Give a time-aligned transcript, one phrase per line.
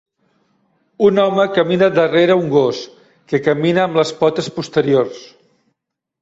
[1.09, 2.79] Un home camina darrera un gos
[3.33, 5.23] que camina amb les potes posteriors.